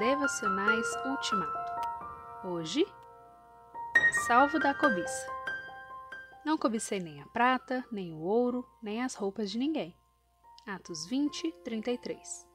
Devocionais 0.00 0.86
Ultimato. 1.04 1.72
Hoje, 2.42 2.86
salvo 4.26 4.58
da 4.58 4.72
cobiça. 4.72 5.26
Não 6.42 6.56
cobicei 6.56 6.98
nem 6.98 7.20
a 7.20 7.26
prata, 7.26 7.84
nem 7.92 8.14
o 8.14 8.20
ouro, 8.20 8.66
nem 8.82 9.02
as 9.02 9.14
roupas 9.14 9.50
de 9.50 9.58
ninguém. 9.58 9.94
Atos 10.66 11.04
20, 11.04 11.52
33. 11.62 12.48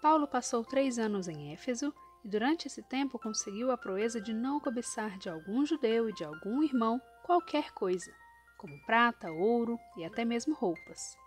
Paulo 0.00 0.26
passou 0.26 0.64
três 0.64 0.98
anos 0.98 1.28
em 1.28 1.52
Éfeso 1.52 1.92
e 2.24 2.28
durante 2.30 2.68
esse 2.68 2.82
tempo 2.84 3.18
conseguiu 3.18 3.70
a 3.70 3.76
proeza 3.76 4.18
de 4.18 4.32
não 4.32 4.58
cobiçar 4.58 5.18
de 5.18 5.28
algum 5.28 5.66
judeu 5.66 6.08
e 6.08 6.14
de 6.14 6.24
algum 6.24 6.62
irmão 6.62 6.98
qualquer 7.22 7.70
coisa, 7.72 8.10
como 8.56 8.82
prata, 8.86 9.30
ouro 9.30 9.78
e 9.98 10.06
até 10.06 10.24
mesmo 10.24 10.54
roupas. 10.54 11.18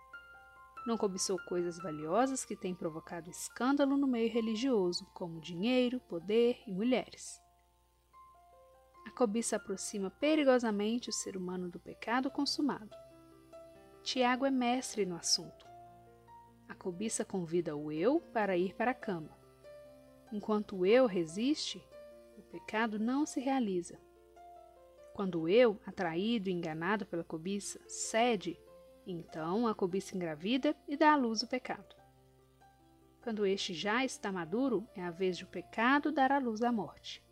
Não 0.84 0.96
cobiçou 0.96 1.38
coisas 1.48 1.78
valiosas 1.78 2.44
que 2.44 2.56
têm 2.56 2.74
provocado 2.74 3.30
escândalo 3.30 3.96
no 3.96 4.06
meio 4.06 4.32
religioso, 4.32 5.06
como 5.14 5.40
dinheiro, 5.40 6.00
poder 6.00 6.60
e 6.66 6.72
mulheres. 6.72 7.40
A 9.06 9.10
cobiça 9.10 9.56
aproxima 9.56 10.10
perigosamente 10.10 11.08
o 11.08 11.12
ser 11.12 11.36
humano 11.36 11.68
do 11.68 11.78
pecado 11.78 12.30
consumado. 12.30 12.96
Tiago 14.02 14.44
é 14.44 14.50
mestre 14.50 15.06
no 15.06 15.14
assunto. 15.14 15.66
A 16.68 16.74
cobiça 16.74 17.24
convida 17.24 17.76
o 17.76 17.92
eu 17.92 18.20
para 18.32 18.56
ir 18.56 18.74
para 18.74 18.90
a 18.90 18.94
cama. 18.94 19.30
Enquanto 20.32 20.78
o 20.78 20.86
eu 20.86 21.06
resiste, 21.06 21.86
o 22.36 22.42
pecado 22.42 22.98
não 22.98 23.24
se 23.24 23.38
realiza. 23.38 24.00
Quando 25.14 25.42
o 25.42 25.48
eu, 25.48 25.78
atraído 25.86 26.48
e 26.48 26.52
enganado 26.52 27.04
pela 27.04 27.22
cobiça, 27.22 27.78
cede, 27.86 28.58
então 29.06 29.66
a 29.66 29.74
cobiça 29.74 30.16
engravida 30.16 30.76
e 30.86 30.96
dá 30.96 31.12
à 31.12 31.16
luz 31.16 31.42
o 31.42 31.48
pecado. 31.48 31.96
Quando 33.22 33.46
este 33.46 33.72
já 33.72 34.04
está 34.04 34.32
maduro, 34.32 34.86
é 34.96 35.02
a 35.02 35.10
vez 35.10 35.36
de 35.36 35.44
o 35.44 35.48
pecado 35.48 36.10
dar 36.10 36.32
à 36.32 36.38
luz 36.38 36.62
a 36.62 36.72
morte. 36.72 37.22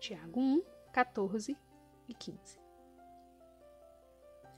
Tiago 0.00 0.40
1, 0.40 0.62
14 0.92 1.56
e 2.08 2.14
15. 2.14 2.58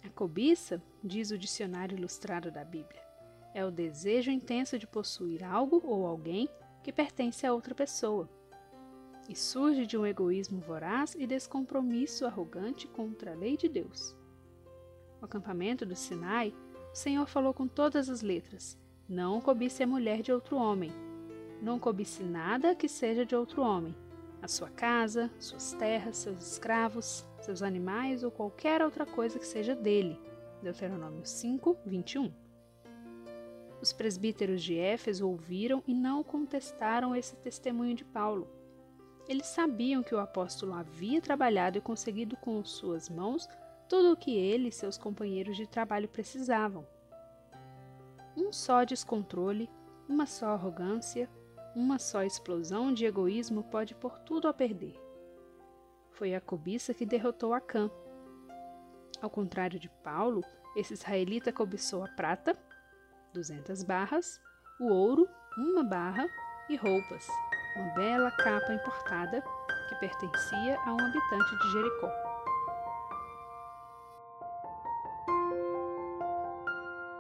A 0.04 0.10
cobiça, 0.10 0.80
diz 1.02 1.30
o 1.30 1.38
dicionário 1.38 1.96
ilustrado 1.98 2.50
da 2.50 2.64
Bíblia, 2.64 3.02
é 3.52 3.64
o 3.64 3.70
desejo 3.70 4.30
intenso 4.30 4.78
de 4.78 4.86
possuir 4.86 5.42
algo 5.42 5.82
ou 5.84 6.06
alguém 6.06 6.48
que 6.82 6.92
pertence 6.92 7.46
a 7.46 7.52
outra 7.52 7.74
pessoa, 7.74 8.28
e 9.28 9.34
surge 9.34 9.84
de 9.86 9.98
um 9.98 10.06
egoísmo 10.06 10.60
voraz 10.60 11.14
e 11.14 11.26
descompromisso 11.26 12.24
arrogante 12.24 12.86
contra 12.88 13.32
a 13.32 13.36
lei 13.36 13.56
de 13.56 13.68
Deus. 13.68 14.16
No 15.20 15.26
acampamento 15.26 15.84
do 15.84 15.96
Sinai, 15.96 16.54
o 16.92 16.96
Senhor 16.96 17.26
falou 17.26 17.52
com 17.52 17.66
todas 17.66 18.08
as 18.08 18.22
letras: 18.22 18.78
Não 19.08 19.40
cobice 19.40 19.82
a 19.82 19.86
mulher 19.86 20.22
de 20.22 20.32
outro 20.32 20.56
homem. 20.56 20.92
Não 21.60 21.78
cobice 21.78 22.22
nada 22.22 22.74
que 22.74 22.88
seja 22.88 23.26
de 23.26 23.34
outro 23.34 23.62
homem. 23.62 23.94
A 24.40 24.46
sua 24.46 24.70
casa, 24.70 25.30
suas 25.40 25.72
terras, 25.72 26.16
seus 26.18 26.52
escravos, 26.52 27.26
seus 27.40 27.62
animais 27.62 28.22
ou 28.22 28.30
qualquer 28.30 28.82
outra 28.82 29.04
coisa 29.04 29.38
que 29.38 29.46
seja 29.46 29.74
dele. 29.74 30.20
Deuteronômio 30.62 31.24
5, 31.24 31.76
21. 31.84 32.32
Os 33.80 33.92
presbíteros 33.92 34.62
de 34.62 34.76
Éfeso 34.76 35.28
ouviram 35.28 35.82
e 35.86 35.94
não 35.94 36.22
contestaram 36.22 37.14
esse 37.14 37.36
testemunho 37.36 37.94
de 37.94 38.04
Paulo. 38.04 38.48
Eles 39.28 39.46
sabiam 39.46 40.02
que 40.02 40.14
o 40.14 40.18
apóstolo 40.18 40.72
havia 40.72 41.20
trabalhado 41.20 41.78
e 41.78 41.80
conseguido 41.82 42.36
com 42.36 42.64
suas 42.64 43.08
mãos 43.08 43.48
tudo 43.88 44.12
o 44.12 44.16
que 44.16 44.36
ele 44.36 44.68
e 44.68 44.72
seus 44.72 44.98
companheiros 44.98 45.56
de 45.56 45.66
trabalho 45.66 46.08
precisavam. 46.08 46.86
Um 48.36 48.52
só 48.52 48.84
descontrole, 48.84 49.68
uma 50.08 50.26
só 50.26 50.48
arrogância, 50.48 51.28
uma 51.74 51.98
só 51.98 52.22
explosão 52.22 52.92
de 52.92 53.06
egoísmo 53.06 53.62
pode 53.64 53.94
pôr 53.94 54.18
tudo 54.20 54.48
a 54.48 54.52
perder. 54.52 54.94
Foi 56.10 56.34
a 56.34 56.40
cobiça 56.40 56.92
que 56.92 57.06
derrotou 57.06 57.52
Acã. 57.52 57.90
Ao 59.20 59.30
contrário 59.30 59.78
de 59.78 59.88
Paulo, 60.02 60.42
esse 60.76 60.94
israelita 60.94 61.52
cobiçou 61.52 62.04
a 62.04 62.08
prata, 62.08 62.56
200 63.32 63.82
barras, 63.82 64.40
o 64.80 64.92
ouro, 64.92 65.28
uma 65.56 65.82
barra, 65.82 66.28
e 66.68 66.76
roupas, 66.76 67.26
uma 67.76 67.94
bela 67.94 68.30
capa 68.30 68.74
importada 68.74 69.42
que 69.88 69.94
pertencia 69.96 70.78
a 70.84 70.92
um 70.92 71.00
habitante 71.00 71.58
de 71.58 71.72
Jericó. 71.72 72.27